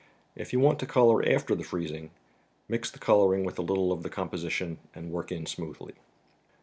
If 0.35 0.51
you 0.51 0.59
want 0.59 0.79
to 0.79 0.87
color 0.87 1.23
after 1.29 1.53
the 1.53 1.61
freezing, 1.63 2.09
mix 2.67 2.89
the 2.89 2.97
coloring 2.97 3.43
with 3.45 3.59
a 3.59 3.61
little 3.61 3.91
of 3.91 4.01
the 4.01 4.09
composition, 4.09 4.79
and 4.95 5.11
work 5.11 5.31
in 5.31 5.45
smoothly. 5.45 5.93